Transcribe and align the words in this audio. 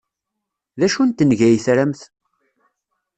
D 0.79 0.81
acu 0.85 1.01
n 1.05 1.09
tenga 1.11 1.45
ay 1.47 1.57
tramt? 1.65 2.01